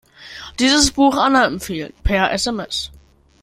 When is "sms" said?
2.33-2.89